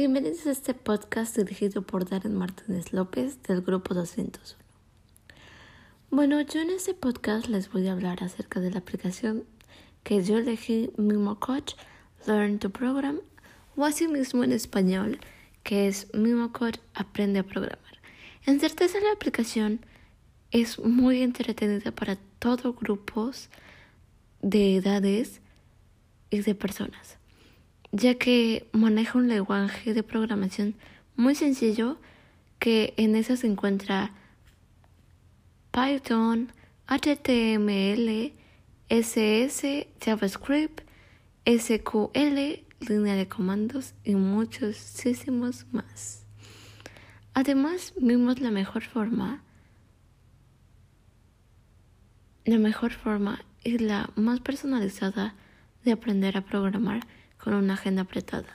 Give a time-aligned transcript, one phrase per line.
[0.00, 4.56] Bienvenidos a este podcast dirigido por Darren Martínez López del Grupo 201.
[6.10, 9.44] Bueno, yo en este podcast les voy a hablar acerca de la aplicación
[10.02, 11.74] que yo elegí Mimo Coach
[12.26, 13.20] Learn to Program
[13.76, 15.20] o así mismo en español
[15.64, 18.00] que es Mimo Coach Aprende a Programar.
[18.46, 19.84] En certeza la aplicación
[20.50, 23.50] es muy entretenida para todos grupos
[24.40, 25.42] de edades
[26.30, 27.19] y de personas
[27.92, 30.74] ya que maneja un lenguaje de programación
[31.16, 31.98] muy sencillo
[32.58, 34.12] que en eso se encuentra
[35.72, 36.52] Python,
[36.86, 38.32] HTML,
[38.88, 40.82] SS, JavaScript,
[41.46, 46.24] SQL, línea de comandos y muchísimos más.
[47.34, 49.42] Además, vimos la mejor forma,
[52.44, 55.34] la mejor forma y la más personalizada
[55.84, 57.06] de aprender a programar
[57.42, 58.54] con una agenda apretada,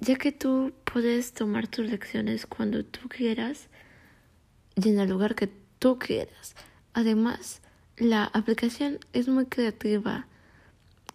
[0.00, 3.68] ya que tú puedes tomar tus lecciones cuando tú quieras
[4.76, 6.54] y en el lugar que tú quieras.
[6.92, 7.60] Además,
[7.96, 10.26] la aplicación es muy creativa.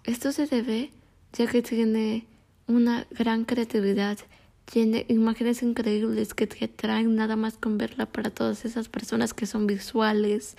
[0.04, 0.92] Esto se debe
[1.34, 2.26] ya que tiene
[2.68, 4.18] una gran creatividad,
[4.66, 9.46] tiene imágenes increíbles que te atraen nada más con verla para todas esas personas que
[9.46, 10.56] son visuales.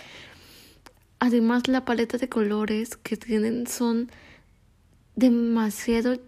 [1.18, 4.10] Además, la paleta de colores que tienen son
[5.20, 6.18] demasiado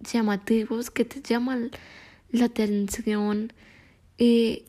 [0.00, 1.70] llamativos que te llaman
[2.30, 3.52] la atención
[4.16, 4.64] y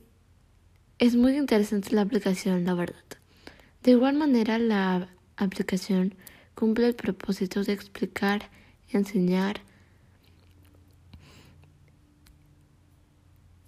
[0.99, 3.03] es muy interesante la aplicación, la verdad.
[3.81, 6.15] De igual manera, la aplicación
[6.53, 8.49] cumple el propósito de explicar,
[8.89, 9.61] enseñar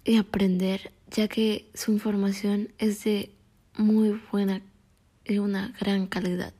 [0.04, 3.30] y aprender, ya que su información es de
[3.76, 4.60] muy buena
[5.24, 6.52] y una gran calidad.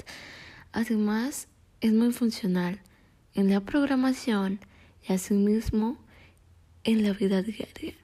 [0.73, 1.47] Además,
[1.83, 2.81] es muy funcional
[3.35, 4.61] en la programación
[5.09, 5.99] y asimismo
[6.85, 7.95] en la vida diaria,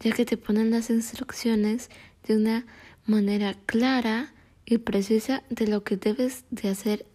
[0.00, 1.90] ya que te ponen las instrucciones
[2.26, 2.66] de una
[3.06, 4.32] manera clara
[4.66, 7.06] y precisa de lo que debes de hacer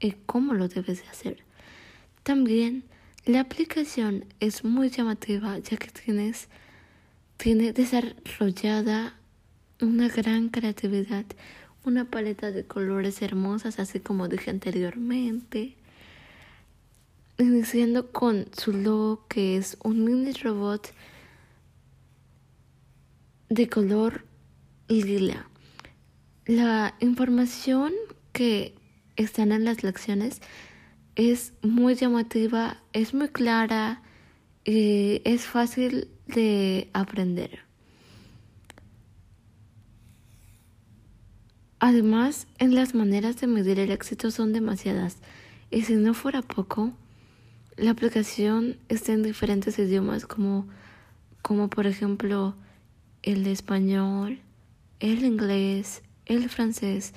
[0.00, 1.44] y cómo lo debes de hacer.
[2.22, 2.84] También
[3.24, 6.48] la aplicación es muy llamativa ya que tienes
[7.36, 9.14] tiene desarrollada
[9.80, 11.24] una gran creatividad,
[11.84, 15.76] una paleta de colores hermosas, así como dije anteriormente,
[17.40, 20.92] iniciando con su logo que es un mini robot
[23.48, 24.24] de color
[24.88, 25.48] lila.
[26.46, 27.92] La información
[28.32, 28.74] que
[29.16, 30.40] están en las lecciones
[31.16, 34.02] es muy llamativa, es muy clara
[34.64, 37.60] y es fácil de aprender.
[41.78, 45.16] Además, en las maneras de medir el éxito son demasiadas
[45.70, 46.92] y si no fuera poco,
[47.80, 50.68] la aplicación está en diferentes idiomas como,
[51.40, 52.54] como por ejemplo
[53.22, 54.38] el español,
[55.00, 57.14] el inglés, el francés,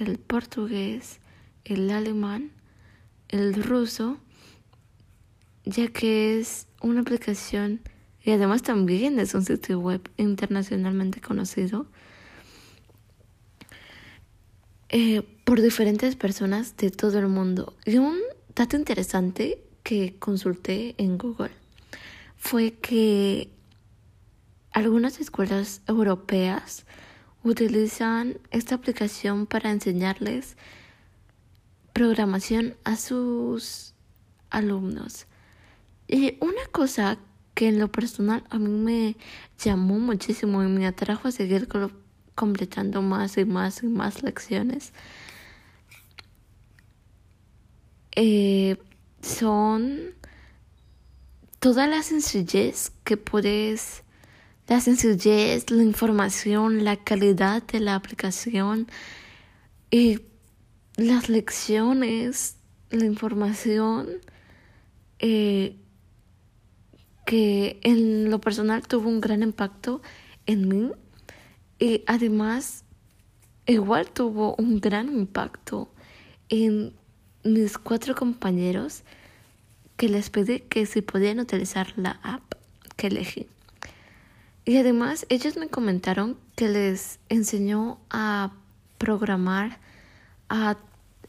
[0.00, 1.20] el portugués,
[1.64, 2.50] el alemán,
[3.28, 4.18] el ruso,
[5.64, 7.80] ya que es una aplicación
[8.24, 11.86] y además también es un sitio web internacionalmente conocido
[14.88, 17.74] eh, por diferentes personas de todo el mundo.
[17.86, 18.18] Y un
[18.54, 21.52] dato interesante que consulté en Google
[22.36, 23.50] fue que
[24.72, 26.84] algunas escuelas europeas
[27.44, 30.56] utilizan esta aplicación para enseñarles
[31.92, 33.94] programación a sus
[34.50, 35.26] alumnos.
[36.08, 37.18] Y una cosa
[37.54, 39.16] que en lo personal a mí me
[39.58, 41.68] llamó muchísimo y me atrajo a seguir
[42.34, 44.92] completando más y más y más lecciones
[48.14, 48.76] eh,
[49.22, 50.14] son
[51.60, 54.02] toda la sencillez que puedes,
[54.66, 58.88] la sencillez, la información, la calidad de la aplicación
[59.90, 60.20] y
[60.96, 62.56] las lecciones,
[62.90, 64.08] la información
[65.20, 65.76] eh,
[67.24, 70.02] que en lo personal tuvo un gran impacto
[70.46, 70.90] en mí
[71.78, 72.84] y además
[73.66, 75.92] igual tuvo un gran impacto
[76.48, 76.94] en
[77.44, 79.04] mis cuatro compañeros
[79.96, 82.42] que les pedí que si podían utilizar la app
[82.96, 83.46] que elegí.
[84.64, 88.52] Y además ellos me comentaron que les enseñó a
[88.98, 89.78] programar,
[90.48, 90.76] a,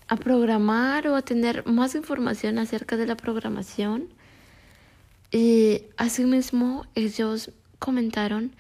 [0.08, 4.10] a programar o a tener más información acerca de la programación.
[5.32, 8.56] Y asimismo ellos comentaron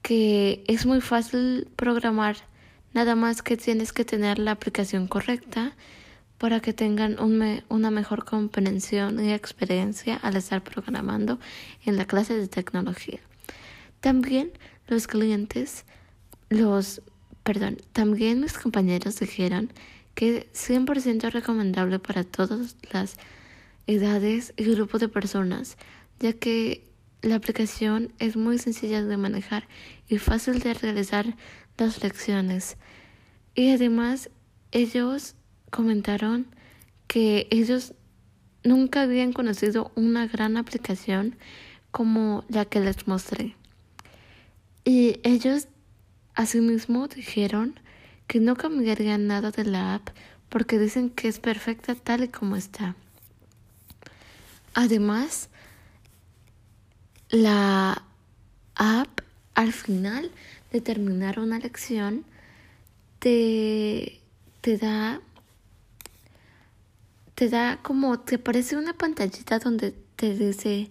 [0.00, 2.36] que es muy fácil programar,
[2.94, 5.74] nada más que tienes que tener la aplicación correcta
[6.38, 11.38] para que tengan una mejor comprensión y experiencia al estar programando
[11.84, 13.18] en la clase de tecnología.
[14.00, 14.52] También
[14.86, 15.84] los clientes,
[16.48, 17.02] los,
[17.42, 19.72] perdón, también mis compañeros dijeron
[20.14, 23.16] que 100% recomendable para todas las
[23.88, 25.76] edades y grupos de personas,
[26.20, 26.84] ya que
[27.22, 29.66] la aplicación es muy sencilla de manejar
[30.08, 31.36] y fácil de realizar
[31.76, 32.76] las lecciones.
[33.54, 34.30] Y además
[34.70, 35.34] ellos
[35.70, 36.46] comentaron
[37.06, 37.94] que ellos
[38.64, 41.36] nunca habían conocido una gran aplicación
[41.90, 43.56] como la que les mostré.
[44.84, 45.68] Y ellos
[46.34, 47.80] asimismo dijeron
[48.26, 50.10] que no cambiarían nada de la app
[50.48, 52.94] porque dicen que es perfecta tal y como está.
[54.74, 55.48] Además,
[57.30, 58.02] la
[58.74, 59.20] app
[59.54, 60.30] al final
[60.72, 62.24] de terminar una lección
[63.18, 64.20] te,
[64.60, 65.20] te da
[67.38, 70.90] te da como te aparece una pantallita donde te dice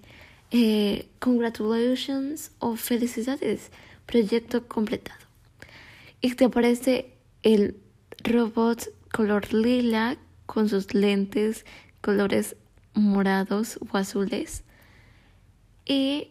[0.50, 3.70] eh, congratulations o felicidades
[4.06, 5.20] proyecto completado
[6.22, 7.12] y te aparece
[7.44, 7.76] el
[8.24, 10.16] robot color lila
[10.46, 11.66] con sus lentes
[12.00, 12.56] colores
[12.94, 14.64] morados o azules
[15.86, 16.30] y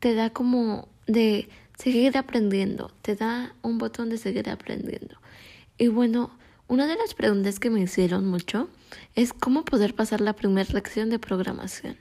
[0.00, 1.48] te da como de
[1.78, 5.16] seguir aprendiendo, te da un botón de seguir aprendiendo.
[5.78, 6.30] Y bueno,
[6.70, 8.68] una de las preguntas que me hicieron mucho
[9.16, 11.96] es cómo poder pasar la primera lección de programación.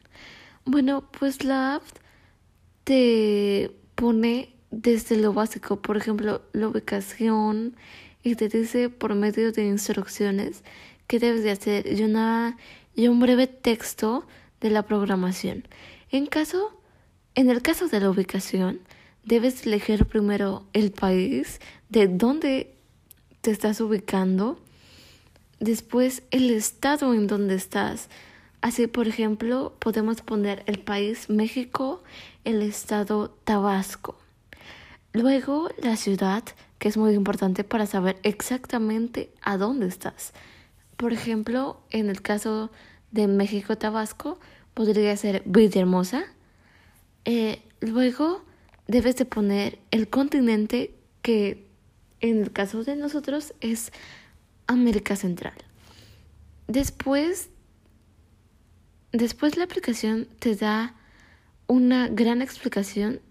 [0.63, 1.83] Bueno, pues la app
[2.83, 7.75] te pone desde lo básico, por ejemplo, la ubicación
[8.21, 10.63] y te dice por medio de instrucciones
[11.07, 12.55] qué debes de hacer y, una,
[12.93, 14.27] y un breve texto
[14.61, 15.67] de la programación.
[16.11, 16.79] En caso,
[17.33, 18.81] en el caso de la ubicación,
[19.23, 22.75] debes elegir primero el país de donde
[23.41, 24.59] te estás ubicando,
[25.59, 28.09] después el estado en donde estás.
[28.61, 32.03] Así, por ejemplo, podemos poner el país México,
[32.43, 34.17] el estado Tabasco.
[35.13, 36.43] Luego la ciudad,
[36.77, 40.33] que es muy importante para saber exactamente a dónde estás.
[40.97, 42.69] Por ejemplo, en el caso
[43.11, 44.39] de México Tabasco,
[44.73, 46.25] podría ser Villahermosa,
[47.25, 48.43] eh, luego
[48.87, 51.68] debes de poner el continente que
[52.21, 53.91] en el caso de nosotros es
[54.67, 55.53] América Central.
[56.67, 57.49] Después,
[59.11, 60.95] después la aplicación te da
[61.67, 63.21] una gran explicación.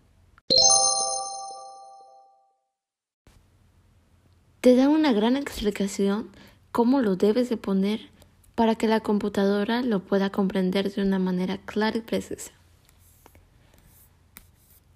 [4.61, 6.31] Te da una gran explicación
[6.73, 8.11] cómo lo debes de poner
[8.55, 12.51] para que la computadora lo pueda comprender de una manera clara y precisa.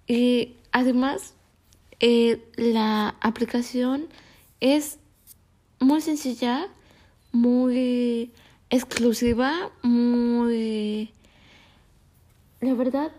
[0.05, 1.33] Y además,
[1.99, 4.07] eh, la aplicación
[4.59, 4.99] es
[5.79, 6.67] muy sencilla,
[7.31, 8.31] muy
[8.69, 11.11] exclusiva, muy...
[12.61, 13.11] La verdad,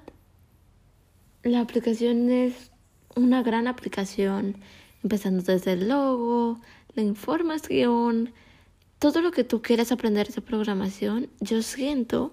[1.43, 2.71] la aplicación es
[3.15, 4.57] una gran aplicación,
[5.03, 6.61] empezando desde el logo,
[6.95, 8.33] la información,
[8.99, 12.33] todo lo que tú quieras aprender de programación, yo siento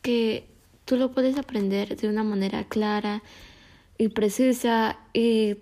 [0.00, 0.46] que
[0.86, 3.22] tú lo puedes aprender de una manera clara,
[3.98, 5.56] y precisa y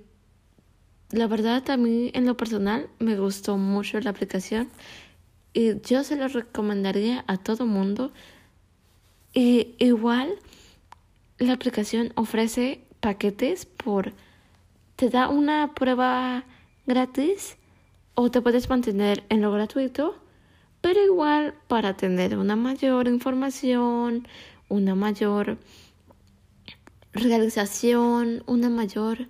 [1.10, 4.68] la verdad a mí en lo personal me gustó mucho la aplicación
[5.52, 8.12] y yo se lo recomendaría a todo mundo.
[9.32, 10.34] Y igual
[11.38, 14.12] la aplicación ofrece paquetes por
[14.96, 16.44] te da una prueba
[16.86, 17.56] gratis
[18.14, 20.16] o te puedes mantener en lo gratuito
[20.80, 24.26] pero igual para tener una mayor información
[24.68, 25.58] una mayor
[27.12, 29.28] realización, una mayor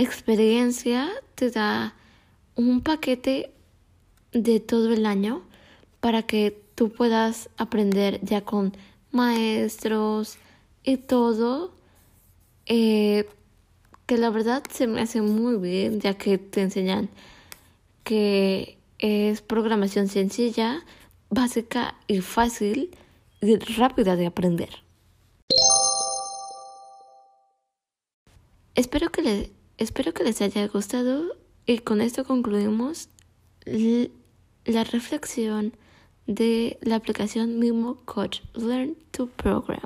[0.00, 1.94] experiencia, te da
[2.56, 3.52] un paquete
[4.32, 5.42] de todo el año
[6.00, 8.76] para que tú puedas aprender ya con
[9.12, 10.38] maestros
[10.82, 11.72] y todo,
[12.66, 13.28] eh,
[14.06, 17.08] que la verdad se me hace muy bien, ya que te enseñan
[18.04, 20.84] que es programación sencilla,
[21.28, 22.96] básica y fácil
[23.40, 24.70] y rápida de aprender.
[28.74, 33.08] Espero que, les, espero que les haya gustado y con esto concluimos
[33.64, 35.72] la reflexión
[36.26, 39.80] de la aplicación Mimo Coach Learn to Program.